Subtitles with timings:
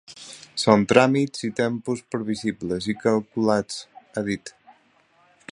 [0.61, 3.81] Són tràmits i tempos previsibles i calculats,
[4.15, 4.57] ha dit.